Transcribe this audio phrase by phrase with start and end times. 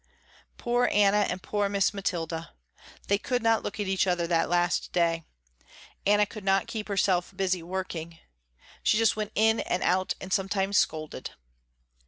[0.57, 2.55] Poor Anna and poor Miss Mathilda.
[3.07, 5.25] They could not look at each other that last day.
[6.07, 8.17] Anna could not keep herself busy working.
[8.81, 11.33] She just went in and out and sometimes scolded.